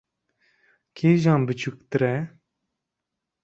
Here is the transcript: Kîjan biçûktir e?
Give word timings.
Kîjan 0.97 1.41
biçûktir 1.47 1.93
e? 2.13 2.13